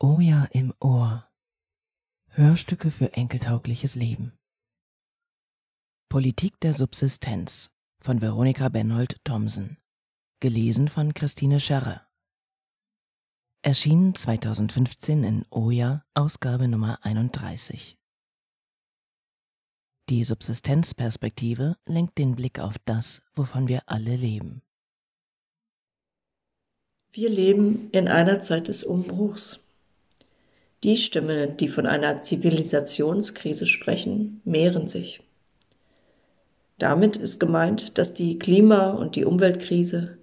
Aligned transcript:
Oh 0.00 0.20
ja 0.20 0.44
im 0.52 0.72
Ohr. 0.78 1.28
Hörstücke 2.28 2.92
für 2.92 3.14
enkeltaugliches 3.14 3.96
Leben. 3.96 4.38
Politik 6.08 6.60
der 6.60 6.72
Subsistenz 6.72 7.72
von 8.00 8.20
Veronika 8.20 8.68
Benhold 8.68 9.18
Thomsen. 9.24 9.76
Gelesen 10.38 10.86
von 10.86 11.14
Christine 11.14 11.58
Scherrer. 11.58 12.06
Erschienen 13.62 14.14
2015 14.14 15.24
in 15.24 15.44
Oja, 15.50 16.04
Ausgabe 16.14 16.68
Nummer 16.68 17.04
31. 17.04 17.98
Die 20.10 20.22
Subsistenzperspektive 20.22 21.76
lenkt 21.86 22.18
den 22.18 22.36
Blick 22.36 22.60
auf 22.60 22.76
das, 22.84 23.20
wovon 23.34 23.66
wir 23.66 23.82
alle 23.86 24.14
leben. 24.14 24.62
Wir 27.10 27.30
leben 27.30 27.90
in 27.90 28.06
einer 28.06 28.38
Zeit 28.38 28.68
des 28.68 28.84
Umbruchs. 28.84 29.67
Die 30.84 30.96
Stimmen, 30.96 31.56
die 31.56 31.66
von 31.66 31.86
einer 31.86 32.20
Zivilisationskrise 32.20 33.66
sprechen, 33.66 34.40
mehren 34.44 34.86
sich. 34.86 35.18
Damit 36.78 37.16
ist 37.16 37.40
gemeint, 37.40 37.98
dass 37.98 38.14
die 38.14 38.38
Klima- 38.38 38.92
und 38.92 39.16
die 39.16 39.24
Umweltkrise, 39.24 40.18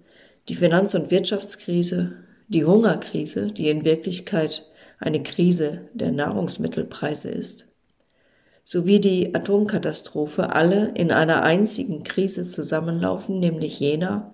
die 0.48 0.56
Finanz- 0.56 0.96
und 0.96 1.12
Wirtschaftskrise, 1.12 2.14
die 2.48 2.64
Hungerkrise, 2.64 3.48
die 3.48 3.68
in 3.68 3.84
Wirklichkeit 3.84 4.66
eine 5.00 5.22
Krise 5.22 5.90
der 5.94 6.14
Nahrungsmittelpreise 6.14 7.30
ist, 7.30 7.74
sowie 8.64 9.02
die 9.02 9.36
Atomkatastrophe 9.36 10.54
alle 10.54 10.94
in 10.96 11.12
einer 11.12 11.44
einzigen 11.44 12.04
Krise 12.04 12.44
zusammenlaufen, 12.44 13.40
nämlich 13.42 13.82
jener 13.82 14.34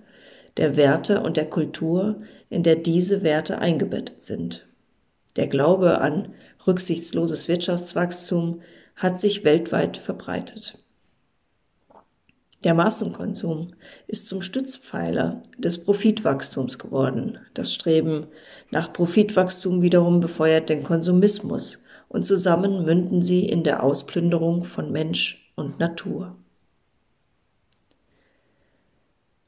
der 0.57 0.77
Werte 0.77 1.21
und 1.21 1.35
der 1.35 1.49
Kultur, 1.49 2.21
in 2.49 2.61
der 2.61 2.75
diese 2.75 3.23
Werte 3.23 3.57
eingebettet 3.57 4.21
sind. 4.21 4.67
Der 5.37 5.47
Glaube 5.47 6.01
an 6.01 6.33
rücksichtsloses 6.67 7.47
Wirtschaftswachstum 7.47 8.61
hat 8.95 9.19
sich 9.19 9.43
weltweit 9.43 9.97
verbreitet. 9.97 10.77
Der 12.63 12.75
Massenkonsum 12.75 13.73
ist 14.05 14.27
zum 14.27 14.43
Stützpfeiler 14.43 15.41
des 15.57 15.83
Profitwachstums 15.83 16.77
geworden. 16.77 17.39
Das 17.55 17.73
Streben 17.73 18.27
nach 18.69 18.93
Profitwachstum 18.93 19.81
wiederum 19.81 20.19
befeuert 20.19 20.69
den 20.69 20.83
Konsumismus 20.83 21.83
und 22.07 22.23
zusammen 22.23 22.85
münden 22.85 23.23
sie 23.23 23.47
in 23.47 23.63
der 23.63 23.81
Ausplünderung 23.83 24.63
von 24.63 24.91
Mensch 24.91 25.51
und 25.55 25.79
Natur. 25.79 26.35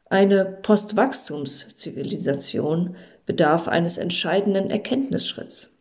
Eine 0.06 0.45
Postwachstumszivilisation 0.45 2.95
bedarf 3.26 3.67
eines 3.67 3.98
entscheidenden 3.98 4.72
Erkenntnisschritts 4.72 5.72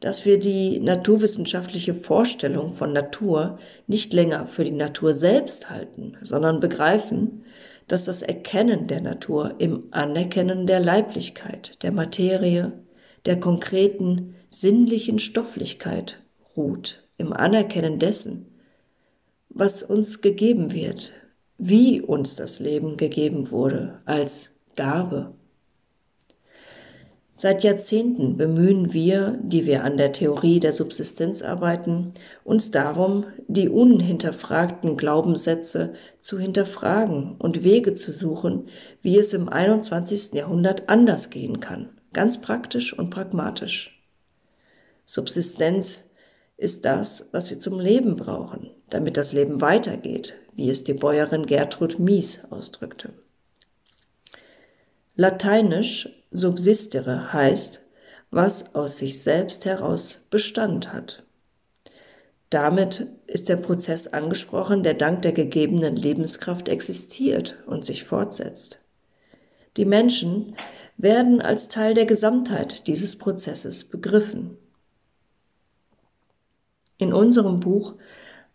dass 0.00 0.24
wir 0.24 0.38
die 0.38 0.78
naturwissenschaftliche 0.78 1.94
Vorstellung 1.94 2.72
von 2.72 2.92
Natur 2.92 3.58
nicht 3.86 4.12
länger 4.12 4.46
für 4.46 4.64
die 4.64 4.70
Natur 4.70 5.14
selbst 5.14 5.70
halten, 5.70 6.16
sondern 6.20 6.60
begreifen, 6.60 7.44
dass 7.88 8.04
das 8.04 8.22
Erkennen 8.22 8.88
der 8.88 9.00
Natur 9.00 9.54
im 9.58 9.84
Anerkennen 9.92 10.66
der 10.66 10.80
Leiblichkeit, 10.80 11.82
der 11.82 11.92
Materie, 11.92 12.72
der 13.24 13.40
konkreten 13.40 14.34
sinnlichen 14.48 15.18
Stofflichkeit 15.18 16.22
ruht, 16.56 17.04
im 17.16 17.32
Anerkennen 17.32 17.98
dessen, 17.98 18.46
was 19.48 19.82
uns 19.82 20.20
gegeben 20.20 20.72
wird, 20.72 21.12
wie 21.58 22.00
uns 22.00 22.36
das 22.36 22.60
Leben 22.60 22.96
gegeben 22.96 23.50
wurde, 23.50 24.00
als 24.04 24.60
Gabe. 24.76 25.34
Seit 27.38 27.64
Jahrzehnten 27.64 28.38
bemühen 28.38 28.94
wir, 28.94 29.38
die 29.42 29.66
wir 29.66 29.84
an 29.84 29.98
der 29.98 30.12
Theorie 30.12 30.58
der 30.58 30.72
Subsistenz 30.72 31.42
arbeiten, 31.42 32.14
uns 32.44 32.70
darum, 32.70 33.26
die 33.46 33.68
unhinterfragten 33.68 34.96
Glaubenssätze 34.96 35.92
zu 36.18 36.38
hinterfragen 36.38 37.36
und 37.38 37.62
Wege 37.62 37.92
zu 37.92 38.14
suchen, 38.14 38.70
wie 39.02 39.18
es 39.18 39.34
im 39.34 39.50
21. 39.50 40.32
Jahrhundert 40.32 40.88
anders 40.88 41.28
gehen 41.28 41.60
kann, 41.60 41.90
ganz 42.14 42.40
praktisch 42.40 42.98
und 42.98 43.10
pragmatisch. 43.10 44.02
Subsistenz 45.04 46.04
ist 46.56 46.86
das, 46.86 47.28
was 47.32 47.50
wir 47.50 47.60
zum 47.60 47.78
Leben 47.78 48.16
brauchen, 48.16 48.70
damit 48.88 49.18
das 49.18 49.34
Leben 49.34 49.60
weitergeht, 49.60 50.38
wie 50.54 50.70
es 50.70 50.84
die 50.84 50.94
Bäuerin 50.94 51.44
Gertrud 51.44 51.98
Mies 51.98 52.50
ausdrückte. 52.50 53.10
Lateinisch 55.16 56.08
subsistere 56.36 57.32
heißt, 57.32 57.82
was 58.30 58.74
aus 58.74 58.98
sich 58.98 59.22
selbst 59.22 59.64
heraus 59.64 60.26
Bestand 60.30 60.92
hat. 60.92 61.24
Damit 62.50 63.06
ist 63.26 63.48
der 63.48 63.56
Prozess 63.56 64.06
angesprochen, 64.06 64.82
der 64.82 64.94
dank 64.94 65.22
der 65.22 65.32
gegebenen 65.32 65.96
Lebenskraft 65.96 66.68
existiert 66.68 67.58
und 67.66 67.84
sich 67.84 68.04
fortsetzt. 68.04 68.80
Die 69.76 69.84
Menschen 69.84 70.54
werden 70.96 71.42
als 71.42 71.68
Teil 71.68 71.94
der 71.94 72.06
Gesamtheit 72.06 72.86
dieses 72.86 73.18
Prozesses 73.18 73.84
begriffen. 73.84 74.56
In 76.98 77.12
unserem 77.12 77.60
Buch 77.60 77.96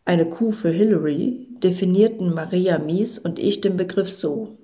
Eine 0.06 0.28
Kuh 0.30 0.52
für 0.52 0.72
Hillary 0.72 1.48
definierten 1.62 2.34
Maria 2.34 2.80
Mies 2.80 3.20
und 3.20 3.38
ich 3.38 3.62
den 3.62 3.78
Begriff 3.78 4.12
so. 4.12 4.58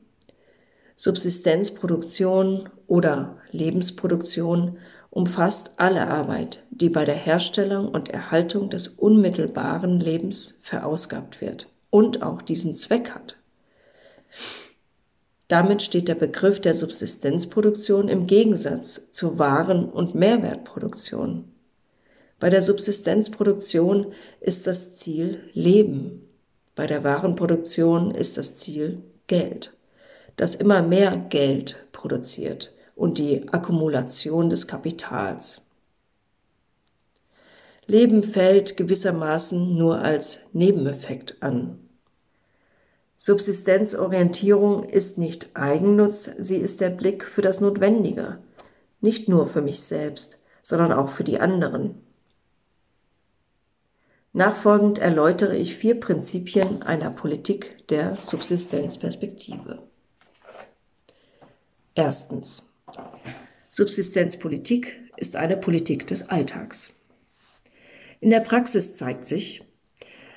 Subsistenzproduktion 0.99 2.69
oder 2.87 3.37
Lebensproduktion 3.51 4.79
umfasst 5.11 5.73
alle 5.77 6.07
Arbeit, 6.07 6.63
die 6.71 6.89
bei 6.89 7.05
der 7.05 7.15
Herstellung 7.15 7.89
und 7.89 8.09
Erhaltung 8.09 8.71
des 8.71 8.87
unmittelbaren 8.87 9.99
Lebens 9.99 10.59
verausgabt 10.63 11.39
wird 11.39 11.69
und 11.91 12.23
auch 12.23 12.41
diesen 12.41 12.73
Zweck 12.73 13.11
hat. 13.11 13.37
Damit 15.47 15.83
steht 15.83 16.07
der 16.07 16.15
Begriff 16.15 16.59
der 16.61 16.73
Subsistenzproduktion 16.73 18.09
im 18.09 18.25
Gegensatz 18.25 19.11
zur 19.11 19.37
Waren- 19.37 19.91
und 19.91 20.15
Mehrwertproduktion. 20.15 21.45
Bei 22.39 22.49
der 22.49 22.63
Subsistenzproduktion 22.63 24.13
ist 24.39 24.65
das 24.65 24.95
Ziel 24.95 25.41
Leben, 25.53 26.27
bei 26.75 26.87
der 26.87 27.03
Warenproduktion 27.03 28.15
ist 28.15 28.37
das 28.37 28.57
Ziel 28.57 29.03
Geld 29.27 29.76
das 30.37 30.55
immer 30.55 30.81
mehr 30.81 31.17
Geld 31.17 31.87
produziert 31.91 32.73
und 32.95 33.17
die 33.17 33.49
Akkumulation 33.49 34.49
des 34.49 34.67
Kapitals. 34.67 35.63
Leben 37.85 38.23
fällt 38.23 38.77
gewissermaßen 38.77 39.77
nur 39.77 39.99
als 39.99 40.53
Nebeneffekt 40.53 41.41
an. 41.41 41.79
Subsistenzorientierung 43.15 44.83
ist 44.83 45.17
nicht 45.17 45.55
Eigennutz, 45.55 46.25
sie 46.37 46.57
ist 46.57 46.81
der 46.81 46.89
Blick 46.89 47.23
für 47.23 47.41
das 47.41 47.61
Notwendige, 47.61 48.39
nicht 49.01 49.27
nur 49.27 49.47
für 49.47 49.61
mich 49.61 49.79
selbst, 49.79 50.43
sondern 50.61 50.91
auch 50.91 51.09
für 51.09 51.23
die 51.23 51.39
anderen. 51.39 52.01
Nachfolgend 54.33 54.99
erläutere 54.99 55.55
ich 55.55 55.77
vier 55.77 55.99
Prinzipien 55.99 56.83
einer 56.83 57.09
Politik 57.09 57.87
der 57.87 58.15
Subsistenzperspektive. 58.17 59.86
Erstens. 61.97 62.61
Subsistenzpolitik 63.71 65.01
ist 65.17 65.35
eine 65.35 65.57
Politik 65.57 66.05
des 66.05 66.29
Alltags. 66.29 66.93
In 68.19 68.29
der 68.29 68.41
Praxis 68.41 68.93
zeigt 68.93 69.25
sich, 69.25 69.63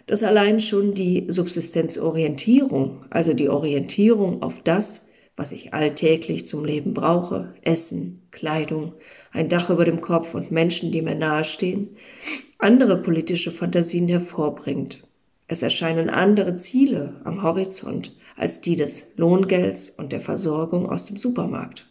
dass 0.06 0.22
allein 0.22 0.60
schon 0.60 0.94
die 0.94 1.26
Subsistenzorientierung, 1.28 3.04
also 3.10 3.34
die 3.34 3.50
Orientierung 3.50 4.42
auf 4.42 4.62
das, 4.62 5.10
was 5.36 5.52
ich 5.52 5.74
alltäglich 5.74 6.46
zum 6.46 6.64
Leben 6.64 6.94
brauche, 6.94 7.52
Essen, 7.60 8.22
Kleidung, 8.30 8.94
ein 9.30 9.50
Dach 9.50 9.68
über 9.68 9.84
dem 9.84 10.00
Kopf 10.00 10.34
und 10.34 10.50
Menschen, 10.50 10.92
die 10.92 11.02
mir 11.02 11.14
nahestehen, 11.14 11.90
andere 12.58 13.02
politische 13.02 13.50
Fantasien 13.50 14.08
hervorbringt. 14.08 15.02
Es 15.50 15.64
erscheinen 15.64 16.10
andere 16.10 16.54
Ziele 16.54 17.20
am 17.24 17.42
Horizont, 17.42 18.14
als 18.36 18.60
die 18.60 18.76
des 18.76 19.14
Lohngelds 19.16 19.90
und 19.90 20.12
der 20.12 20.20
Versorgung 20.20 20.88
aus 20.88 21.06
dem 21.06 21.16
Supermarkt. 21.16 21.88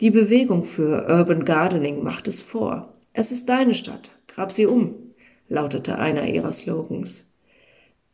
Die 0.00 0.12
Bewegung 0.12 0.62
für 0.62 1.08
Urban 1.08 1.44
Gardening 1.44 2.04
macht 2.04 2.28
es 2.28 2.40
vor. 2.40 2.94
Es 3.12 3.32
ist 3.32 3.48
deine 3.48 3.74
Stadt, 3.74 4.12
grab 4.28 4.52
sie 4.52 4.66
um, 4.66 4.94
lautete 5.48 5.98
einer 5.98 6.28
ihrer 6.28 6.52
Slogans. 6.52 7.36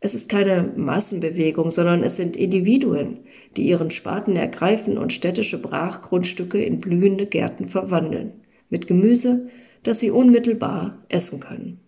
Es 0.00 0.14
ist 0.14 0.30
keine 0.30 0.72
Massenbewegung, 0.74 1.70
sondern 1.70 2.02
es 2.02 2.16
sind 2.16 2.36
Individuen, 2.36 3.18
die 3.54 3.68
ihren 3.68 3.90
Spaten 3.90 4.34
ergreifen 4.34 4.96
und 4.96 5.12
städtische 5.12 5.60
Brachgrundstücke 5.60 6.64
in 6.64 6.78
blühende 6.78 7.26
Gärten 7.26 7.66
verwandeln, 7.66 8.32
mit 8.70 8.86
Gemüse, 8.86 9.50
das 9.82 10.00
sie 10.00 10.10
unmittelbar 10.10 11.04
essen 11.10 11.40
können. 11.40 11.80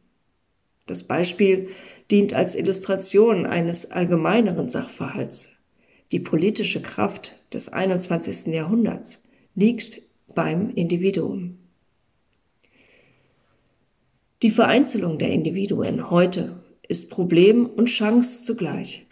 Das 0.89 1.05
Beispiel 1.05 1.69
dient 2.11 2.33
als 2.33 2.55
Illustration 2.55 3.47
eines 3.47 3.91
allgemeineren 3.91 4.69
Sachverhalts. 4.69 5.57
Die 6.13 6.21
politische 6.21 6.81
Kraft 6.81 7.37
des 7.53 7.71
21. 7.73 8.55
Jahrhunderts 8.55 9.29
liegt 9.55 10.01
beim 10.35 10.71
Individuum. 10.71 11.59
Die 14.43 14.51
Vereinzelung 14.51 15.19
der 15.19 15.31
Individuen 15.31 16.11
heute 16.11 16.63
ist 16.87 17.11
Problem 17.11 17.67
und 17.67 17.87
Chance 17.87 18.45
zugleich. 18.45 19.07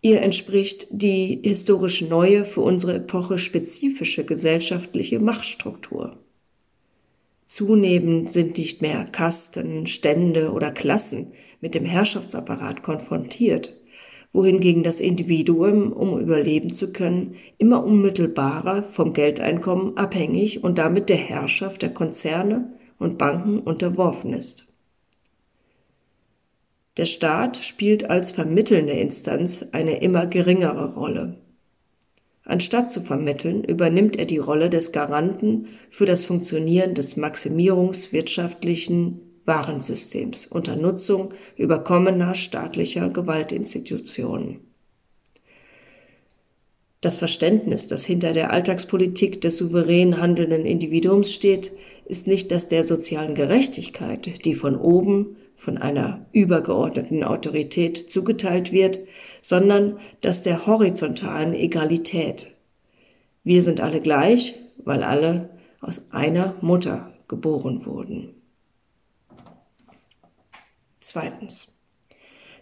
Ihr 0.00 0.22
entspricht 0.22 0.86
die 0.90 1.40
historisch 1.42 2.00
neue, 2.00 2.46
für 2.46 2.62
unsere 2.62 2.94
Epoche 2.94 3.36
spezifische 3.36 4.24
gesellschaftliche 4.24 5.20
Machtstruktur. 5.20 6.16
Zunehmend 7.44 8.30
sind 8.30 8.56
nicht 8.56 8.80
mehr 8.80 9.04
Kasten, 9.04 9.86
Stände 9.86 10.52
oder 10.52 10.70
Klassen 10.70 11.32
mit 11.60 11.74
dem 11.74 11.84
Herrschaftsapparat 11.84 12.82
konfrontiert, 12.82 13.76
wohingegen 14.32 14.82
das 14.82 15.00
Individuum, 15.00 15.92
um 15.92 16.18
überleben 16.18 16.72
zu 16.72 16.92
können, 16.92 17.36
immer 17.58 17.84
unmittelbarer 17.84 18.84
vom 18.84 19.12
Geldeinkommen 19.12 19.96
abhängig 19.96 20.62
und 20.62 20.78
damit 20.78 21.08
der 21.08 21.16
Herrschaft 21.16 21.82
der 21.82 21.92
Konzerne 21.92 22.72
und 22.98 23.18
Banken 23.18 23.60
unterworfen 23.60 24.32
ist. 24.32 24.68
Der 26.96 27.06
Staat 27.06 27.56
spielt 27.56 28.10
als 28.10 28.32
vermittelnde 28.32 28.92
Instanz 28.92 29.66
eine 29.72 30.02
immer 30.02 30.26
geringere 30.26 30.94
Rolle. 30.94 31.38
Anstatt 32.44 32.90
zu 32.90 33.00
vermitteln, 33.00 33.64
übernimmt 33.64 34.18
er 34.18 34.26
die 34.26 34.38
Rolle 34.38 34.70
des 34.70 34.92
Garanten 34.92 35.68
für 35.88 36.04
das 36.04 36.24
Funktionieren 36.24 36.94
des 36.94 37.16
maximierungswirtschaftlichen 37.16 39.29
Warensystems 39.44 40.46
unter 40.46 40.76
Nutzung 40.76 41.32
überkommener 41.56 42.34
staatlicher 42.34 43.08
Gewaltinstitutionen. 43.08 44.60
Das 47.00 47.16
Verständnis, 47.16 47.86
das 47.86 48.04
hinter 48.04 48.34
der 48.34 48.52
Alltagspolitik 48.52 49.40
des 49.40 49.56
souverän 49.56 50.20
handelnden 50.20 50.66
Individuums 50.66 51.32
steht, 51.32 51.72
ist 52.04 52.26
nicht 52.26 52.52
das 52.52 52.68
der 52.68 52.84
sozialen 52.84 53.34
Gerechtigkeit, 53.34 54.44
die 54.44 54.54
von 54.54 54.76
oben 54.76 55.36
von 55.56 55.78
einer 55.78 56.26
übergeordneten 56.32 57.22
Autorität 57.22 58.10
zugeteilt 58.10 58.72
wird, 58.72 58.98
sondern 59.40 59.98
das 60.20 60.42
der 60.42 60.66
horizontalen 60.66 61.54
Egalität. 61.54 62.50
Wir 63.44 63.62
sind 63.62 63.80
alle 63.80 64.00
gleich, 64.00 64.54
weil 64.78 65.02
alle 65.02 65.50
aus 65.80 66.12
einer 66.12 66.54
Mutter 66.60 67.12
geboren 67.28 67.86
wurden. 67.86 68.39
Zweitens. 71.00 71.68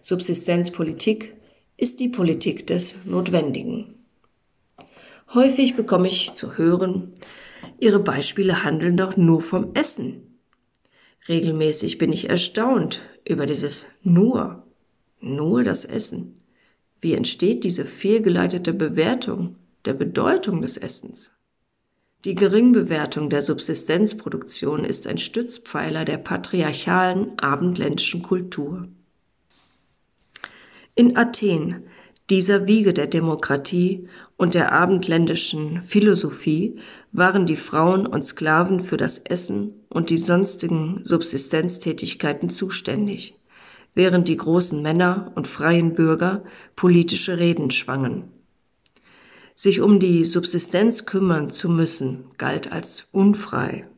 Subsistenzpolitik 0.01 1.35
ist 1.75 1.99
die 1.99 2.09
Politik 2.09 2.65
des 2.67 3.05
Notwendigen. 3.05 3.95
Häufig 5.33 5.75
bekomme 5.75 6.07
ich 6.07 6.33
zu 6.33 6.57
hören, 6.57 7.13
Ihre 7.79 7.99
Beispiele 7.99 8.63
handeln 8.63 8.97
doch 8.97 9.17
nur 9.17 9.41
vom 9.41 9.73
Essen. 9.73 10.39
Regelmäßig 11.27 11.97
bin 11.97 12.13
ich 12.13 12.29
erstaunt 12.29 13.01
über 13.25 13.45
dieses 13.45 13.87
nur, 14.03 14.63
nur 15.19 15.63
das 15.63 15.85
Essen. 15.85 16.41
Wie 17.01 17.13
entsteht 17.13 17.63
diese 17.63 17.85
fehlgeleitete 17.85 18.73
Bewertung 18.73 19.55
der 19.85 19.93
Bedeutung 19.93 20.61
des 20.61 20.77
Essens? 20.77 21.31
Die 22.25 22.35
Geringbewertung 22.35 23.29
der 23.29 23.41
Subsistenzproduktion 23.41 24.83
ist 24.83 25.07
ein 25.07 25.17
Stützpfeiler 25.17 26.03
der 26.03 26.17
patriarchalen 26.17 27.39
abendländischen 27.39 28.23
Kultur. 28.23 28.89
In 30.95 31.15
Athen, 31.15 31.83
dieser 32.29 32.67
Wiege 32.67 32.93
der 32.93 33.07
Demokratie 33.07 34.09
und 34.35 34.53
der 34.53 34.73
abendländischen 34.73 35.81
Philosophie, 35.81 36.77
waren 37.13 37.45
die 37.45 37.55
Frauen 37.55 38.05
und 38.05 38.25
Sklaven 38.25 38.81
für 38.81 38.97
das 38.97 39.19
Essen 39.19 39.85
und 39.87 40.09
die 40.09 40.17
sonstigen 40.17 40.99
Subsistenztätigkeiten 41.05 42.49
zuständig, 42.49 43.35
während 43.95 44.27
die 44.27 44.35
großen 44.35 44.81
Männer 44.81 45.31
und 45.35 45.47
freien 45.47 45.93
Bürger 45.93 46.43
politische 46.75 47.37
Reden 47.37 47.71
schwangen. 47.71 48.38
Sich 49.61 49.81
um 49.81 49.99
die 49.99 50.23
Subsistenz 50.23 51.05
kümmern 51.05 51.51
zu 51.51 51.67
müssen, 51.67 52.31
galt 52.37 52.71
als 52.71 53.09
unfrei. 53.11 53.89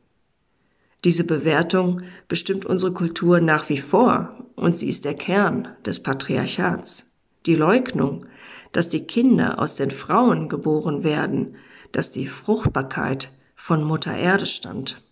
Diese 1.04 1.24
Bewertung 1.24 2.02
bestimmt 2.28 2.66
unsere 2.66 2.94
Kultur 2.94 3.42
nach 3.42 3.70
wie 3.70 3.78
vor 3.78 4.48
und 4.56 4.76
sie 4.76 4.90
ist 4.90 5.06
der 5.06 5.14
Kern 5.14 5.68
des 5.86 6.02
Patriarchats. 6.02 7.14
Die 7.46 7.54
Leugnung, 7.54 8.26
dass 8.72 8.90
die 8.90 9.06
Kinder 9.06 9.60
aus 9.60 9.76
den 9.76 9.92
Frauen 9.92 10.50
geboren 10.50 11.04
werden, 11.04 11.58
dass 11.92 12.10
die 12.10 12.26
Fruchtbarkeit 12.26 13.32
von 13.54 13.84
Mutter 13.84 14.18
Erde 14.18 14.48
stammt. 14.48 15.04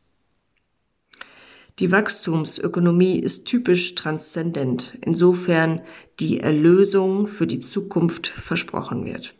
Die 1.77 1.91
Wachstumsökonomie 1.91 3.19
ist 3.19 3.45
typisch 3.45 3.93
transzendent, 3.93 4.97
insofern 5.01 5.81
die 6.19 6.39
Erlösung 6.39 7.27
für 7.27 7.45
die 7.45 7.59
Zukunft 7.59 8.25
versprochen 8.25 9.05
wird. 9.05 9.35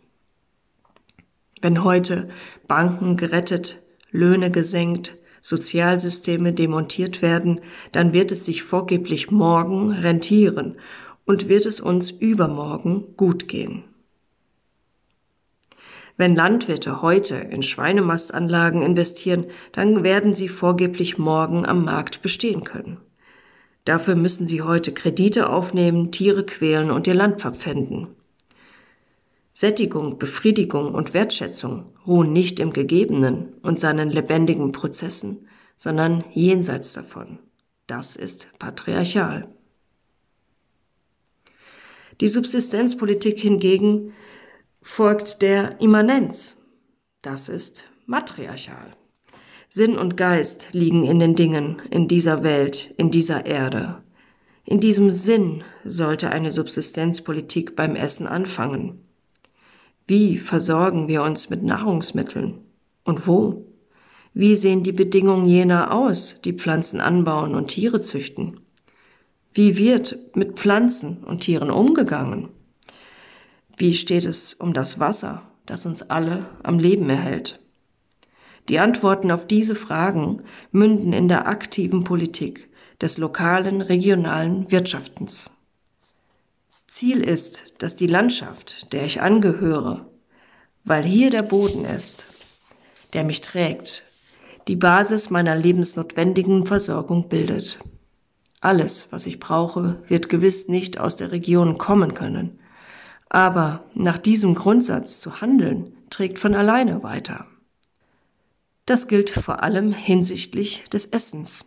Wenn 1.62 1.84
heute 1.84 2.30
Banken 2.68 3.18
gerettet, 3.18 3.82
Löhne 4.12 4.52
gesenkt, 4.52 5.16
Sozialsysteme 5.42 6.54
demontiert 6.54 7.22
werden, 7.22 7.62
dann 7.92 8.14
wird 8.14 8.32
es 8.32 8.46
sich 8.46 8.64
vorgeblich 8.64 9.32
morgen 9.32 9.92
rentieren 9.92 10.78
und 11.26 11.48
wird 11.48 11.66
es 11.66 11.80
uns 11.80 12.12
übermorgen 12.12 13.16
gut 13.16 13.48
gehen. 13.48 13.84
Wenn 16.18 16.36
Landwirte 16.36 17.02
heute 17.02 17.36
in 17.36 17.64
Schweinemastanlagen 17.64 18.82
investieren, 18.82 19.46
dann 19.72 20.04
werden 20.04 20.34
sie 20.34 20.50
vorgeblich 20.50 21.18
morgen 21.18 21.66
am 21.66 21.86
Markt 21.86 22.22
bestehen 22.22 22.66
können. 22.66 22.98
Dafür 23.86 24.16
müssen 24.16 24.46
sie 24.46 24.62
heute 24.62 24.92
Kredite 24.92 25.50
aufnehmen, 25.50 26.12
Tiere 26.12 26.46
quälen 26.46 26.92
und 26.92 27.08
ihr 27.08 27.14
Land 27.14 27.40
verpfänden. 27.40 28.19
Sättigung, 29.60 30.18
Befriedigung 30.18 30.94
und 30.94 31.14
Wertschätzung 31.14 31.92
ruhen 32.08 32.32
nicht 32.32 32.62
im 32.62 32.72
Gegebenen 32.72 33.56
und 33.62 33.78
seinen 33.78 34.10
lebendigen 34.10 34.72
Prozessen, 34.72 35.50
sondern 35.76 36.24
jenseits 36.32 36.94
davon. 36.94 37.40
Das 37.86 38.16
ist 38.16 38.48
patriarchal. 38.58 39.50
Die 42.22 42.30
Subsistenzpolitik 42.30 43.38
hingegen 43.38 44.14
folgt 44.82 45.42
der 45.42 45.82
Immanenz. 45.82 46.62
Das 47.22 47.50
ist 47.50 47.84
matriarchal. 48.06 48.92
Sinn 49.68 49.98
und 49.98 50.16
Geist 50.16 50.70
liegen 50.72 51.04
in 51.04 51.20
den 51.20 51.36
Dingen, 51.36 51.82
in 51.92 52.08
dieser 52.08 52.44
Welt, 52.44 52.94
in 52.96 53.12
dieser 53.12 53.46
Erde. 53.46 54.02
In 54.64 54.80
diesem 54.80 55.12
Sinn 55.12 55.66
sollte 55.84 56.30
eine 56.30 56.52
Subsistenzpolitik 56.52 57.76
beim 57.76 57.98
Essen 57.98 58.26
anfangen. 58.26 59.04
Wie 60.10 60.40
versorgen 60.40 61.08
wir 61.08 61.22
uns 61.22 61.52
mit 61.52 61.62
Nahrungsmitteln? 61.62 62.62
Und 63.04 63.28
wo? 63.28 63.68
Wie 64.34 64.56
sehen 64.56 64.82
die 64.82 64.92
Bedingungen 64.92 65.46
jener 65.46 65.94
aus, 65.94 66.42
die 66.44 66.54
Pflanzen 66.54 67.00
anbauen 67.00 67.54
und 67.54 67.68
Tiere 67.68 68.02
züchten? 68.02 68.60
Wie 69.54 69.78
wird 69.78 70.18
mit 70.36 70.58
Pflanzen 70.58 71.24
und 71.24 71.42
Tieren 71.42 71.70
umgegangen? 71.70 72.50
Wie 73.78 73.94
steht 73.94 74.26
es 74.26 74.56
um 74.56 74.74
das 74.74 75.00
Wasser, 75.00 75.44
das 75.68 75.86
uns 75.86 76.10
alle 76.10 76.48
am 76.64 76.80
Leben 76.80 77.08
erhält? 77.08 77.60
Die 78.68 78.80
Antworten 78.80 79.30
auf 79.30 79.46
diese 79.46 79.76
Fragen 79.76 80.38
münden 80.72 81.14
in 81.14 81.28
der 81.28 81.48
aktiven 81.48 82.04
Politik 82.04 82.68
des 83.00 83.20
lokalen, 83.20 83.82
regionalen 83.82 84.72
Wirtschaftens. 84.72 85.52
Ziel 86.90 87.22
ist, 87.22 87.84
dass 87.84 87.96
die 87.96 88.08
Landschaft, 88.08 88.94
der 88.94 89.06
ich 89.06 89.22
angehöre, 89.22 90.10
weil 90.84 91.04
hier 91.04 91.30
der 91.30 91.44
Boden 91.44 91.86
ist, 91.86 92.26
der 93.14 93.24
mich 93.24 93.42
trägt, 93.42 94.04
die 94.68 94.76
Basis 94.76 95.30
meiner 95.30 95.56
lebensnotwendigen 95.56 96.66
Versorgung 96.66 97.30
bildet. 97.30 97.78
Alles, 98.60 99.08
was 99.12 99.28
ich 99.28 99.40
brauche, 99.40 100.02
wird 100.08 100.30
gewiss 100.30 100.68
nicht 100.68 101.00
aus 101.00 101.16
der 101.16 101.32
Region 101.32 101.78
kommen 101.78 102.16
können, 102.16 102.60
aber 103.30 103.86
nach 103.94 104.18
diesem 104.18 104.56
Grundsatz 104.56 105.20
zu 105.20 105.42
handeln, 105.42 105.96
trägt 106.10 106.40
von 106.40 106.56
alleine 106.56 107.04
weiter. 107.04 107.46
Das 108.88 109.08
gilt 109.08 109.30
vor 109.30 109.62
allem 109.62 109.94
hinsichtlich 109.94 110.86
des 110.86 111.06
Essens. 111.06 111.66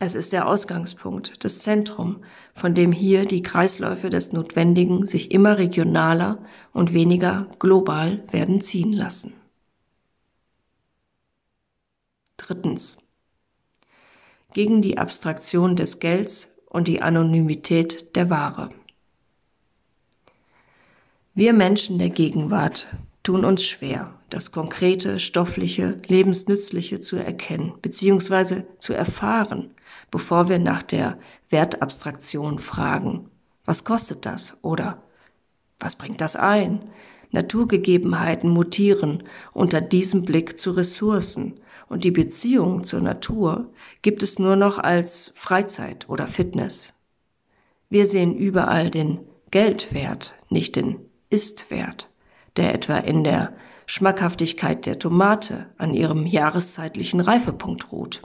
Es 0.00 0.14
ist 0.14 0.32
der 0.32 0.46
Ausgangspunkt, 0.46 1.44
das 1.44 1.58
Zentrum, 1.58 2.22
von 2.54 2.74
dem 2.74 2.92
hier 2.92 3.24
die 3.24 3.42
Kreisläufe 3.42 4.10
des 4.10 4.32
Notwendigen 4.32 5.06
sich 5.06 5.32
immer 5.32 5.58
regionaler 5.58 6.38
und 6.72 6.92
weniger 6.92 7.48
global 7.58 8.22
werden 8.30 8.60
ziehen 8.60 8.92
lassen. 8.92 9.32
Drittens. 12.36 12.98
Gegen 14.52 14.82
die 14.82 14.98
Abstraktion 14.98 15.74
des 15.74 15.98
Gelds 15.98 16.56
und 16.66 16.86
die 16.86 17.02
Anonymität 17.02 18.14
der 18.14 18.30
Ware. 18.30 18.70
Wir 21.34 21.52
Menschen 21.52 21.98
der 21.98 22.10
Gegenwart 22.10 22.86
tun 23.22 23.44
uns 23.44 23.64
schwer, 23.64 24.17
das 24.30 24.52
Konkrete, 24.52 25.18
Stoffliche, 25.18 25.96
Lebensnützliche 26.06 27.00
zu 27.00 27.16
erkennen 27.16 27.74
bzw. 27.80 28.62
zu 28.78 28.92
erfahren, 28.92 29.70
bevor 30.10 30.48
wir 30.48 30.58
nach 30.58 30.82
der 30.82 31.18
Wertabstraktion 31.50 32.58
fragen. 32.58 33.24
Was 33.64 33.84
kostet 33.84 34.26
das? 34.26 34.56
Oder 34.62 35.02
was 35.80 35.96
bringt 35.96 36.20
das 36.20 36.36
ein? 36.36 36.90
Naturgegebenheiten 37.30 38.50
mutieren 38.50 39.22
unter 39.52 39.80
diesem 39.80 40.24
Blick 40.24 40.58
zu 40.58 40.72
Ressourcen 40.72 41.60
und 41.88 42.04
die 42.04 42.10
Beziehung 42.10 42.84
zur 42.84 43.00
Natur 43.00 43.70
gibt 44.02 44.22
es 44.22 44.38
nur 44.38 44.56
noch 44.56 44.78
als 44.78 45.32
Freizeit 45.36 46.08
oder 46.08 46.26
Fitness. 46.26 46.94
Wir 47.90 48.06
sehen 48.06 48.36
überall 48.36 48.90
den 48.90 49.20
Geldwert, 49.50 50.34
nicht 50.50 50.76
den 50.76 50.98
Istwert, 51.30 52.10
der 52.56 52.74
etwa 52.74 52.98
in 52.98 53.24
der 53.24 53.54
Schmackhaftigkeit 53.90 54.84
der 54.84 54.98
Tomate 54.98 55.72
an 55.78 55.94
ihrem 55.94 56.26
jahreszeitlichen 56.26 57.20
Reifepunkt 57.20 57.90
ruht, 57.90 58.20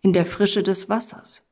in 0.00 0.12
der 0.12 0.24
Frische 0.24 0.62
des 0.62 0.88
Wassers 0.88 1.44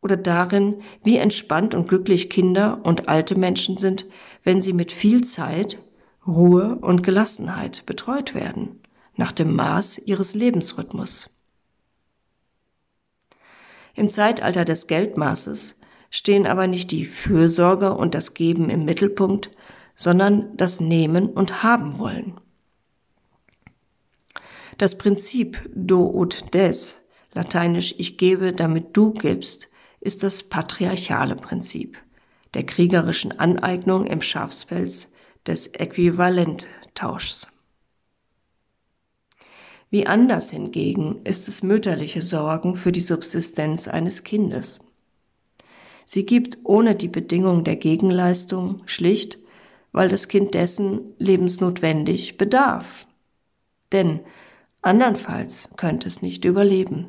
oder 0.00 0.16
darin, 0.16 0.80
wie 1.02 1.18
entspannt 1.18 1.74
und 1.74 1.88
glücklich 1.88 2.30
Kinder 2.30 2.80
und 2.82 3.06
alte 3.06 3.38
Menschen 3.38 3.76
sind, 3.76 4.06
wenn 4.44 4.62
sie 4.62 4.72
mit 4.72 4.92
viel 4.92 5.22
Zeit, 5.24 5.78
Ruhe 6.26 6.76
und 6.76 7.02
Gelassenheit 7.02 7.84
betreut 7.84 8.34
werden, 8.34 8.80
nach 9.14 9.32
dem 9.32 9.54
Maß 9.54 9.98
ihres 9.98 10.34
Lebensrhythmus. 10.34 11.38
Im 13.94 14.08
Zeitalter 14.08 14.64
des 14.64 14.86
Geldmaßes 14.86 15.80
stehen 16.08 16.46
aber 16.46 16.66
nicht 16.66 16.92
die 16.92 17.04
Fürsorge 17.04 17.94
und 17.94 18.14
das 18.14 18.32
Geben 18.32 18.70
im 18.70 18.86
Mittelpunkt, 18.86 19.50
sondern 19.94 20.56
das 20.56 20.80
Nehmen 20.80 21.28
und 21.28 21.62
Haben 21.62 21.98
wollen. 21.98 22.40
Das 24.84 24.98
Prinzip 24.98 25.70
do 25.74 26.12
ut 26.14 26.52
des, 26.52 27.00
lateinisch 27.32 27.94
ich 27.96 28.18
gebe, 28.18 28.52
damit 28.52 28.94
du 28.94 29.14
gibst, 29.14 29.70
ist 30.00 30.22
das 30.22 30.42
patriarchale 30.42 31.36
Prinzip 31.36 31.96
der 32.52 32.66
kriegerischen 32.66 33.32
Aneignung 33.32 34.04
im 34.04 34.20
Schafspelz 34.20 35.10
des 35.46 35.68
Äquivalenttauschs. 35.68 37.48
Wie 39.88 40.06
anders 40.06 40.50
hingegen 40.50 41.22
ist 41.24 41.48
es 41.48 41.62
mütterliche 41.62 42.20
Sorgen 42.20 42.76
für 42.76 42.92
die 42.92 43.00
Subsistenz 43.00 43.88
eines 43.88 44.22
Kindes. 44.22 44.80
Sie 46.04 46.26
gibt 46.26 46.58
ohne 46.62 46.94
die 46.94 47.08
Bedingung 47.08 47.64
der 47.64 47.76
Gegenleistung 47.76 48.82
schlicht, 48.84 49.38
weil 49.92 50.10
das 50.10 50.28
Kind 50.28 50.52
dessen 50.52 51.14
lebensnotwendig 51.16 52.36
bedarf. 52.36 53.06
Denn 53.90 54.20
Andernfalls 54.84 55.70
könnte 55.78 56.08
es 56.08 56.20
nicht 56.20 56.44
überleben. 56.44 57.06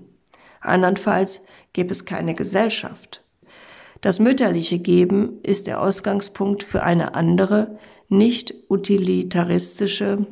Andernfalls 0.61 1.43
gäbe 1.73 1.91
es 1.91 2.05
keine 2.05 2.33
Gesellschaft. 2.33 3.21
Das 3.99 4.19
mütterliche 4.19 4.79
Geben 4.79 5.41
ist 5.43 5.67
der 5.67 5.81
Ausgangspunkt 5.81 6.63
für 6.63 6.83
eine 6.83 7.15
andere, 7.15 7.77
nicht 8.07 8.53
utilitaristische 8.69 10.25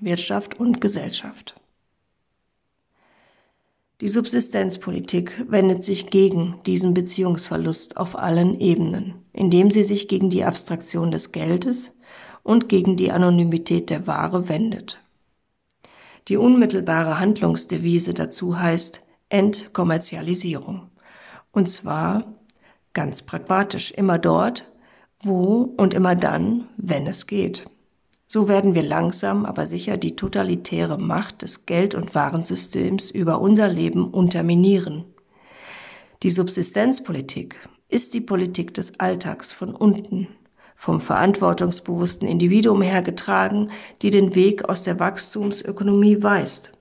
Wirtschaft 0.00 0.58
und 0.58 0.80
Gesellschaft. 0.80 1.56
Die 4.00 4.08
Subsistenzpolitik 4.08 5.44
wendet 5.50 5.84
sich 5.84 6.08
gegen 6.08 6.58
diesen 6.64 6.94
Beziehungsverlust 6.94 7.98
auf 7.98 8.16
allen 8.16 8.58
Ebenen, 8.60 9.12
indem 9.34 9.70
sie 9.70 9.84
sich 9.84 10.08
gegen 10.08 10.30
die 10.30 10.44
Abstraktion 10.44 11.10
des 11.10 11.32
Geldes 11.32 11.98
und 12.42 12.70
gegen 12.70 12.96
die 12.96 13.12
Anonymität 13.12 13.90
der 13.90 14.06
Ware 14.06 14.48
wendet. 14.48 15.03
Die 16.28 16.36
unmittelbare 16.36 17.18
Handlungsdevise 17.18 18.14
dazu 18.14 18.58
heißt 18.58 19.02
Entkommerzialisierung. 19.28 20.90
Und 21.52 21.68
zwar 21.68 22.34
ganz 22.94 23.22
pragmatisch 23.22 23.90
immer 23.90 24.18
dort, 24.18 24.64
wo 25.22 25.74
und 25.76 25.94
immer 25.94 26.14
dann, 26.14 26.68
wenn 26.76 27.06
es 27.06 27.26
geht. 27.26 27.64
So 28.26 28.48
werden 28.48 28.74
wir 28.74 28.82
langsam, 28.82 29.44
aber 29.44 29.66
sicher 29.66 29.96
die 29.96 30.16
totalitäre 30.16 30.98
Macht 30.98 31.42
des 31.42 31.66
Geld- 31.66 31.94
und 31.94 32.14
Warensystems 32.14 33.10
über 33.10 33.40
unser 33.40 33.68
Leben 33.68 34.08
unterminieren. 34.08 35.04
Die 36.22 36.30
Subsistenzpolitik 36.30 37.56
ist 37.88 38.14
die 38.14 38.22
Politik 38.22 38.72
des 38.74 38.98
Alltags 38.98 39.52
von 39.52 39.74
unten, 39.74 40.28
vom 40.74 41.00
verantwortungsbewussten 41.00 42.28
Individuum 42.28 42.82
hergetragen, 42.82 43.70
die 44.02 44.10
den 44.10 44.34
Weg 44.34 44.68
aus 44.68 44.82
der 44.82 44.98
Wachstumsökonomie 44.98 46.22
weist, 46.22 46.72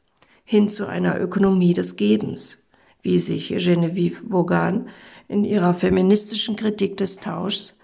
hin 0.44 0.70
zu 0.70 0.88
einer 0.88 1.20
Ökonomie 1.20 1.74
des 1.74 1.96
Gebens, 1.96 2.64
wie 3.02 3.20
sich 3.20 3.50
Genevieve 3.50 4.22
Vaughan 4.28 4.90
in 5.28 5.46
ihrer 5.46 5.74
feministischen 5.74 6.56
Kritik 6.56 6.98
des 6.98 7.18
Tauschs 7.18 7.78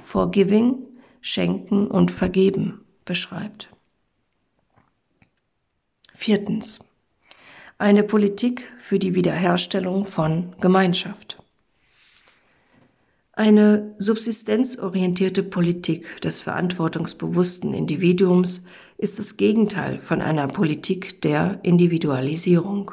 Forgiving, 0.00 0.76
Schenken 1.20 1.86
und 1.86 2.12
Vergeben 2.12 2.84
beschreibt. 3.04 3.70
Viertens. 6.14 6.78
Eine 7.78 8.04
Politik 8.04 8.70
für 8.78 8.98
die 8.98 9.14
Wiederherstellung 9.14 10.04
von 10.04 10.54
Gemeinschaft. 10.60 11.33
Eine 13.36 13.96
subsistenzorientierte 13.98 15.42
Politik 15.42 16.20
des 16.20 16.40
verantwortungsbewussten 16.40 17.74
Individuums 17.74 18.64
ist 18.96 19.18
das 19.18 19.36
Gegenteil 19.36 19.98
von 19.98 20.22
einer 20.22 20.46
Politik 20.46 21.20
der 21.22 21.58
Individualisierung. 21.64 22.92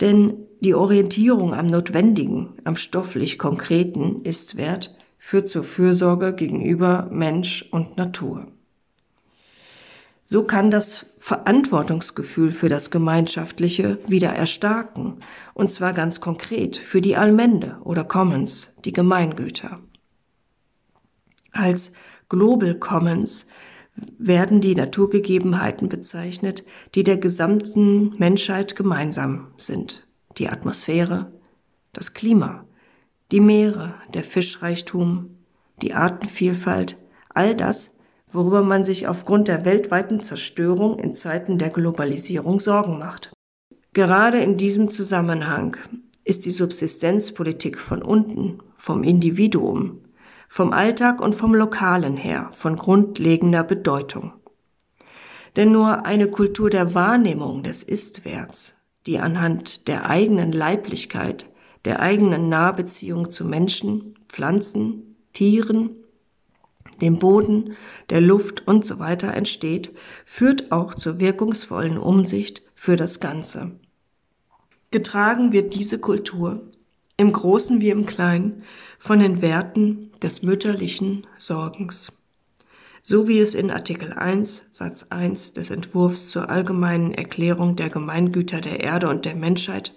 Denn 0.00 0.34
die 0.60 0.74
Orientierung 0.74 1.54
am 1.54 1.66
Notwendigen, 1.68 2.54
am 2.64 2.74
stofflich 2.74 3.38
Konkreten 3.38 4.22
ist 4.24 4.56
wert, 4.56 4.96
führt 5.16 5.46
zur 5.46 5.62
Fürsorge 5.62 6.34
gegenüber 6.34 7.08
Mensch 7.12 7.68
und 7.70 7.96
Natur. 7.96 8.46
So 10.32 10.44
kann 10.44 10.70
das 10.70 11.06
Verantwortungsgefühl 11.18 12.52
für 12.52 12.68
das 12.68 12.92
Gemeinschaftliche 12.92 13.98
wieder 14.06 14.28
erstarken, 14.28 15.24
und 15.54 15.72
zwar 15.72 15.92
ganz 15.92 16.20
konkret 16.20 16.76
für 16.76 17.00
die 17.00 17.16
Allmende 17.16 17.78
oder 17.82 18.04
Commons, 18.04 18.72
die 18.84 18.92
Gemeingüter. 18.92 19.80
Als 21.50 21.94
Global 22.28 22.76
Commons 22.76 23.48
werden 24.18 24.60
die 24.60 24.76
Naturgegebenheiten 24.76 25.88
bezeichnet, 25.88 26.64
die 26.94 27.02
der 27.02 27.16
gesamten 27.16 28.16
Menschheit 28.16 28.76
gemeinsam 28.76 29.48
sind. 29.56 30.06
Die 30.38 30.48
Atmosphäre, 30.48 31.32
das 31.92 32.14
Klima, 32.14 32.66
die 33.32 33.40
Meere, 33.40 33.96
der 34.14 34.22
Fischreichtum, 34.22 35.38
die 35.82 35.92
Artenvielfalt, 35.92 36.98
all 37.30 37.56
das 37.56 37.96
worüber 38.32 38.62
man 38.62 38.84
sich 38.84 39.08
aufgrund 39.08 39.48
der 39.48 39.64
weltweiten 39.64 40.22
Zerstörung 40.22 40.98
in 40.98 41.14
Zeiten 41.14 41.58
der 41.58 41.70
Globalisierung 41.70 42.60
Sorgen 42.60 42.98
macht. 42.98 43.32
Gerade 43.92 44.38
in 44.38 44.56
diesem 44.56 44.88
Zusammenhang 44.88 45.76
ist 46.24 46.46
die 46.46 46.52
Subsistenzpolitik 46.52 47.78
von 47.80 48.02
unten, 48.02 48.58
vom 48.76 49.02
Individuum, 49.02 50.00
vom 50.48 50.72
Alltag 50.72 51.20
und 51.20 51.34
vom 51.34 51.54
Lokalen 51.54 52.16
her 52.16 52.50
von 52.52 52.76
grundlegender 52.76 53.64
Bedeutung. 53.64 54.32
Denn 55.56 55.72
nur 55.72 56.04
eine 56.06 56.28
Kultur 56.28 56.70
der 56.70 56.94
Wahrnehmung 56.94 57.62
des 57.62 57.82
Istwerts, 57.82 58.76
die 59.06 59.18
anhand 59.18 59.88
der 59.88 60.08
eigenen 60.08 60.52
Leiblichkeit, 60.52 61.46
der 61.84 62.00
eigenen 62.00 62.48
Nahbeziehung 62.48 63.30
zu 63.30 63.44
Menschen, 63.44 64.14
Pflanzen, 64.28 65.16
Tieren 65.32 65.99
dem 67.00 67.18
Boden, 67.18 67.76
der 68.10 68.20
Luft 68.20 68.66
und 68.66 68.84
so 68.84 68.98
weiter 68.98 69.34
entsteht, 69.34 69.92
führt 70.24 70.72
auch 70.72 70.94
zur 70.94 71.18
wirkungsvollen 71.18 71.98
Umsicht 71.98 72.62
für 72.74 72.96
das 72.96 73.20
Ganze. 73.20 73.72
Getragen 74.90 75.52
wird 75.52 75.74
diese 75.74 75.98
Kultur, 75.98 76.62
im 77.16 77.32
Großen 77.32 77.80
wie 77.80 77.90
im 77.90 78.06
Kleinen, 78.06 78.64
von 78.98 79.20
den 79.20 79.42
Werten 79.42 80.10
des 80.22 80.42
mütterlichen 80.42 81.26
Sorgens. 81.38 82.12
So 83.02 83.28
wie 83.28 83.38
es 83.38 83.54
in 83.54 83.70
Artikel 83.70 84.12
1 84.12 84.66
Satz 84.72 85.06
1 85.10 85.54
des 85.54 85.70
Entwurfs 85.70 86.28
zur 86.30 86.50
allgemeinen 86.50 87.14
Erklärung 87.14 87.76
der 87.76 87.88
Gemeingüter 87.88 88.60
der 88.60 88.80
Erde 88.80 89.08
und 89.08 89.24
der 89.24 89.34
Menschheit 89.34 89.94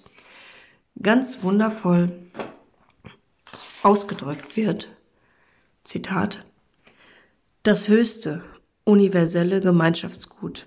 ganz 1.02 1.44
wundervoll 1.44 2.12
ausgedrückt 3.84 4.56
wird. 4.56 4.90
Zitat 5.84 6.46
das 7.64 7.88
höchste, 7.88 8.44
universelle 8.84 9.62
Gemeinschaftsgut. 9.62 10.66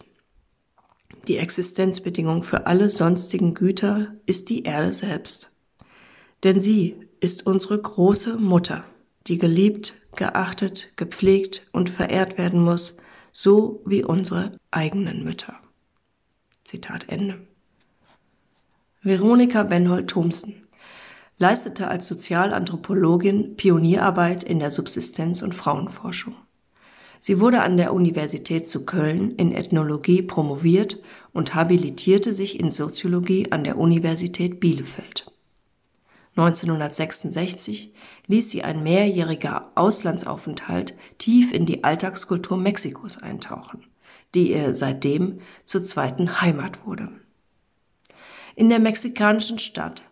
Die 1.28 1.36
Existenzbedingung 1.36 2.42
für 2.42 2.66
alle 2.66 2.88
sonstigen 2.88 3.52
Güter 3.52 4.14
ist 4.24 4.48
die 4.48 4.62
Erde 4.62 4.94
selbst. 4.94 5.50
Denn 6.42 6.58
sie 6.58 6.96
ist 7.20 7.46
unsere 7.46 7.78
große 7.78 8.38
Mutter, 8.38 8.84
die 9.26 9.36
geliebt, 9.36 9.92
geachtet, 10.16 10.92
gepflegt 10.96 11.66
und 11.70 11.90
verehrt 11.90 12.38
werden 12.38 12.64
muss, 12.64 12.96
so 13.30 13.82
wie 13.84 14.02
unsere 14.02 14.56
eigenen 14.70 15.22
Mütter. 15.22 15.60
Zitat 16.64 17.10
Ende. 17.10 17.46
Veronika 19.02 19.64
Benhold-Thomsen 19.64 20.66
leistete 21.36 21.88
als 21.88 22.08
Sozialanthropologin 22.08 23.56
Pionierarbeit 23.56 24.44
in 24.44 24.60
der 24.60 24.70
Subsistenz- 24.70 25.42
und 25.42 25.54
Frauenforschung. 25.54 26.34
Sie 27.18 27.40
wurde 27.40 27.62
an 27.62 27.76
der 27.76 27.92
Universität 27.92 28.68
zu 28.68 28.84
Köln 28.84 29.34
in 29.36 29.52
Ethnologie 29.52 30.22
promoviert 30.22 30.98
und 31.32 31.54
habilitierte 31.54 32.32
sich 32.32 32.60
in 32.60 32.70
Soziologie 32.70 33.50
an 33.52 33.64
der 33.64 33.78
Universität 33.78 34.60
Bielefeld. 34.60 35.26
1966 36.36 37.94
ließ 38.26 38.50
sie 38.50 38.62
ein 38.62 38.82
mehrjähriger 38.82 39.70
Auslandsaufenthalt 39.74 40.94
tief 41.16 41.52
in 41.52 41.64
die 41.64 41.82
Alltagskultur 41.82 42.58
Mexikos 42.58 43.16
eintauchen, 43.16 43.84
die 44.34 44.52
ihr 44.52 44.74
seitdem 44.74 45.40
zur 45.64 45.82
zweiten 45.82 46.42
Heimat 46.42 46.86
wurde. 46.86 47.08
In 48.54 48.68
der 48.68 48.78
mexikanischen 48.78 49.58
Stadt 49.58 50.02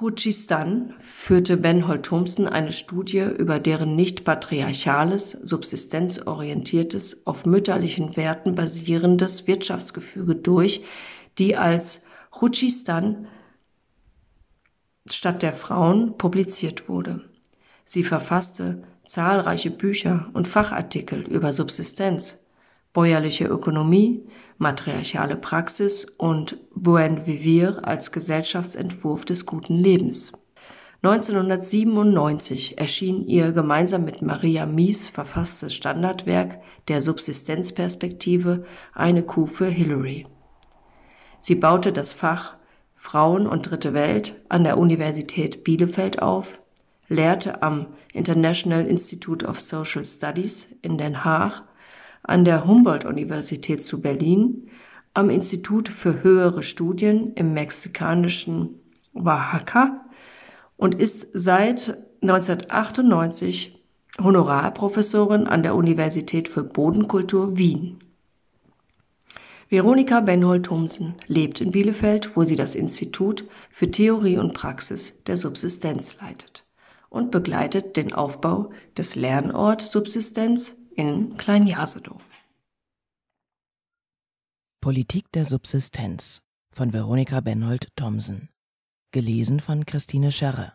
Juchistan 0.00 0.94
führte 0.98 1.58
Ben 1.58 1.86
Holt-Thompson 1.86 2.48
eine 2.48 2.72
Studie 2.72 3.18
über 3.36 3.58
deren 3.58 3.96
nicht 3.96 4.24
patriarchales, 4.24 5.32
subsistenzorientiertes, 5.32 7.26
auf 7.26 7.44
mütterlichen 7.44 8.16
Werten 8.16 8.54
basierendes 8.54 9.46
Wirtschaftsgefüge 9.46 10.36
durch, 10.36 10.84
die 11.38 11.56
als 11.56 12.04
Juchistan 12.40 13.28
Stadt 15.08 15.42
der 15.42 15.52
Frauen 15.52 16.16
publiziert 16.16 16.88
wurde. 16.88 17.28
Sie 17.84 18.04
verfasste 18.04 18.84
zahlreiche 19.06 19.70
Bücher 19.70 20.30
und 20.32 20.48
Fachartikel 20.48 21.22
über 21.22 21.52
Subsistenz, 21.52 22.46
bäuerliche 22.92 23.46
Ökonomie, 23.46 24.26
matriarchale 24.58 25.36
Praxis 25.36 26.04
und 26.04 26.58
Buen 26.74 27.26
Vivir 27.26 27.80
als 27.86 28.12
Gesellschaftsentwurf 28.12 29.24
des 29.24 29.46
guten 29.46 29.76
Lebens. 29.76 30.32
1997 31.02 32.76
erschien 32.76 33.26
ihr 33.26 33.52
gemeinsam 33.52 34.04
mit 34.04 34.20
Maria 34.20 34.66
Mies 34.66 35.08
verfasstes 35.08 35.72
Standardwerk 35.72 36.60
der 36.88 37.00
Subsistenzperspektive 37.00 38.66
Eine 38.92 39.22
Kuh 39.22 39.46
für 39.46 39.68
Hillary. 39.68 40.26
Sie 41.38 41.54
baute 41.54 41.92
das 41.92 42.12
Fach 42.12 42.56
Frauen 42.94 43.46
und 43.46 43.70
Dritte 43.70 43.94
Welt 43.94 44.42
an 44.50 44.62
der 44.62 44.76
Universität 44.76 45.64
Bielefeld 45.64 46.20
auf, 46.20 46.60
lehrte 47.08 47.62
am 47.62 47.86
International 48.12 48.86
Institute 48.86 49.46
of 49.46 49.58
Social 49.58 50.04
Studies 50.04 50.76
in 50.82 50.98
Den 50.98 51.24
Haag 51.24 51.62
an 52.22 52.44
der 52.44 52.66
Humboldt-Universität 52.66 53.82
zu 53.82 54.00
Berlin, 54.00 54.68
am 55.14 55.30
Institut 55.30 55.88
für 55.88 56.22
höhere 56.22 56.62
Studien 56.62 57.32
im 57.34 57.52
mexikanischen 57.52 58.80
Oaxaca 59.14 60.04
und 60.76 60.94
ist 60.94 61.28
seit 61.32 61.96
1998 62.22 63.82
Honorarprofessorin 64.22 65.46
an 65.46 65.62
der 65.62 65.74
Universität 65.74 66.48
für 66.48 66.62
Bodenkultur 66.62 67.56
Wien. 67.56 67.98
Veronika 69.68 70.20
Benhold-Thomsen 70.20 71.14
lebt 71.26 71.60
in 71.60 71.70
Bielefeld, 71.70 72.36
wo 72.36 72.42
sie 72.42 72.56
das 72.56 72.74
Institut 72.74 73.46
für 73.70 73.90
Theorie 73.90 74.36
und 74.36 74.52
Praxis 74.52 75.22
der 75.24 75.36
Subsistenz 75.36 76.16
leitet 76.20 76.64
und 77.08 77.30
begleitet 77.30 77.96
den 77.96 78.12
Aufbau 78.12 78.70
des 78.96 79.14
Lernort 79.14 79.80
Subsistenz 79.80 80.79
in 80.96 81.36
Kleinjasedow. 81.36 82.20
Politik 84.80 85.30
der 85.32 85.44
Subsistenz 85.44 86.42
von 86.72 86.92
Veronika 86.92 87.40
Benhold-Thomsen. 87.40 88.48
Gelesen 89.12 89.60
von 89.60 89.86
Christine 89.86 90.32
Scherre. 90.32 90.72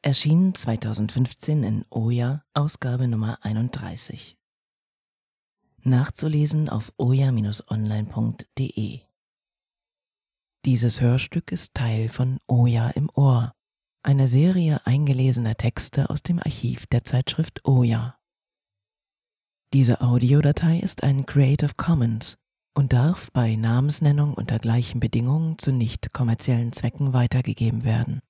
Erschien 0.00 0.54
2015 0.54 1.64
in 1.64 1.84
Oja, 1.90 2.44
Ausgabe 2.54 3.08
Nummer 3.08 3.38
31. 3.42 4.38
Nachzulesen 5.82 6.68
auf 6.68 6.92
oja-online.de. 6.98 9.00
Dieses 10.64 11.00
Hörstück 11.00 11.52
ist 11.52 11.74
Teil 11.74 12.08
von 12.08 12.38
Oja 12.46 12.90
im 12.90 13.10
Ohr, 13.14 13.54
einer 14.02 14.28
Serie 14.28 14.86
eingelesener 14.86 15.56
Texte 15.56 16.10
aus 16.10 16.22
dem 16.22 16.38
Archiv 16.38 16.86
der 16.86 17.02
Zeitschrift 17.04 17.64
Oja. 17.64 18.17
Diese 19.74 20.00
Audiodatei 20.00 20.78
ist 20.78 21.02
ein 21.02 21.26
Creative 21.26 21.72
Commons 21.76 22.38
und 22.74 22.94
darf 22.94 23.30
bei 23.32 23.54
Namensnennung 23.54 24.32
unter 24.32 24.58
gleichen 24.58 24.98
Bedingungen 24.98 25.58
zu 25.58 25.72
nicht 25.72 26.14
kommerziellen 26.14 26.72
Zwecken 26.72 27.12
weitergegeben 27.12 27.84
werden. 27.84 28.22